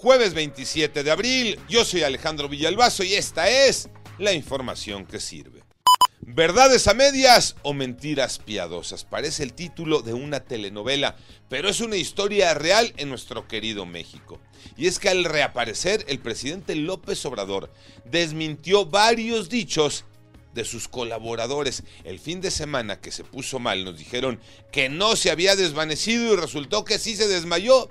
[0.00, 1.58] jueves 27 de abril.
[1.68, 5.62] Yo soy Alejandro Villalbazo y esta es la información que sirve.
[6.20, 9.04] ¿Verdades a medias o mentiras piadosas?
[9.04, 11.16] Parece el título de una telenovela,
[11.50, 14.40] pero es una historia real en nuestro querido México.
[14.78, 17.70] Y es que al reaparecer, el presidente López Obrador
[18.06, 20.06] desmintió varios dichos
[20.54, 21.82] de sus colaboradores.
[22.04, 24.40] El fin de semana que se puso mal nos dijeron
[24.72, 27.90] que no se había desvanecido y resultó que sí se desmayó.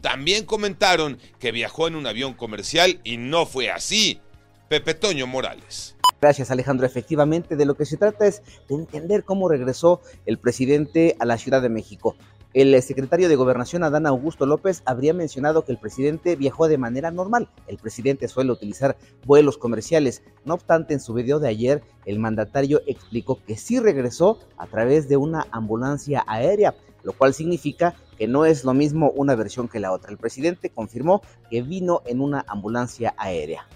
[0.00, 4.20] También comentaron que viajó en un avión comercial y no fue así.
[4.68, 5.96] Pepe Toño Morales.
[6.20, 6.86] Gracias Alejandro.
[6.86, 11.38] Efectivamente, de lo que se trata es de entender cómo regresó el presidente a la
[11.38, 12.16] Ciudad de México.
[12.54, 17.10] El secretario de Gobernación, Adán Augusto López, habría mencionado que el presidente viajó de manera
[17.10, 17.48] normal.
[17.66, 18.96] El presidente suele utilizar
[19.26, 20.22] vuelos comerciales.
[20.46, 25.10] No obstante, en su video de ayer, el mandatario explicó que sí regresó a través
[25.10, 29.80] de una ambulancia aérea, lo cual significa que no es lo mismo una versión que
[29.80, 30.10] la otra.
[30.10, 33.66] El presidente confirmó que vino en una ambulancia aérea.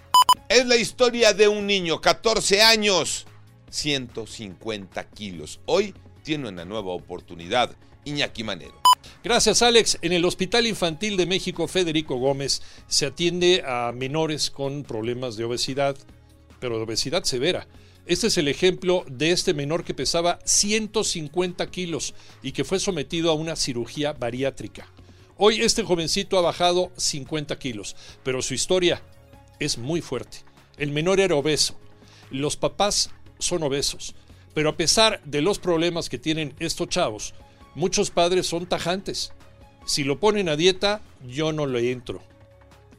[0.49, 3.27] Es la historia de un niño, 14 años,
[3.71, 5.61] 150 kilos.
[5.67, 8.81] Hoy tiene una nueva oportunidad Iñaki Manero.
[9.25, 9.99] Gracias, Alex.
[10.03, 15.45] En el Hospital Infantil de México Federico Gómez se atiende a menores con problemas de
[15.45, 15.97] obesidad,
[16.61, 17.67] pero de obesidad severa.
[18.07, 23.31] Este es el ejemplo de este menor que pesaba 150 kilos y que fue sometido
[23.31, 24.89] a una cirugía bariátrica.
[25.37, 29.03] Hoy este jovencito ha bajado 50 kilos, pero su historia
[29.61, 30.39] es muy fuerte.
[30.79, 31.79] El menor era obeso,
[32.31, 34.15] los papás son obesos,
[34.55, 37.35] pero a pesar de los problemas que tienen estos chavos,
[37.75, 39.33] Muchos padres son tajantes.
[39.87, 42.23] Si lo ponen a dieta, yo no le entro.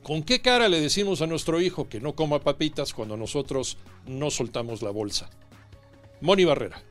[0.04, 4.32] ¿Con qué cara le decimos a nuestro hijo que no coma papitas cuando nosotros no
[4.32, 5.30] soltamos la bolsa?
[6.20, 6.84] Moni Barrera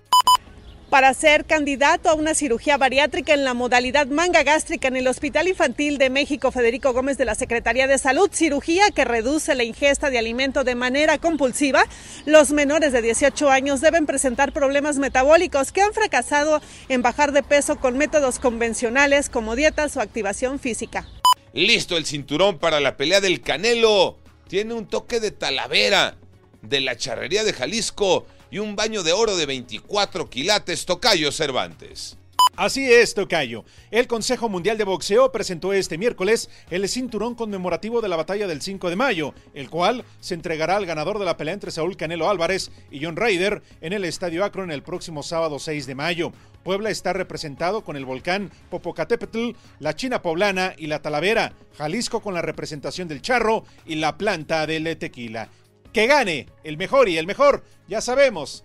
[0.93, 5.49] para ser candidato a una cirugía bariátrica en la modalidad manga gástrica en el Hospital
[5.49, 10.11] Infantil de México Federico Gómez de la Secretaría de Salud, cirugía que reduce la ingesta
[10.11, 11.83] de alimento de manera compulsiva.
[12.27, 16.61] Los menores de 18 años deben presentar problemas metabólicos que han fracasado
[16.91, 21.09] en bajar de peso con métodos convencionales como dietas o activación física.
[21.55, 24.19] Listo el cinturón para la pelea del Canelo.
[24.49, 26.17] Tiene un toque de talavera
[26.63, 32.17] de la charrería de Jalisco y un baño de oro de 24 quilates Tocayo Cervantes.
[32.55, 33.65] Así es, Tocayo.
[33.91, 38.61] El Consejo Mundial de Boxeo presentó este miércoles el cinturón conmemorativo de la batalla del
[38.61, 42.29] 5 de mayo, el cual se entregará al ganador de la pelea entre Saúl Canelo
[42.29, 46.33] Álvarez y John Ryder en el Estadio Akron el próximo sábado 6 de mayo.
[46.63, 52.35] Puebla está representado con el volcán Popocatépetl, la China poblana y la Talavera, Jalisco con
[52.35, 55.49] la representación del charro y la planta del tequila
[55.93, 58.65] que gane el mejor y el mejor, ya sabemos,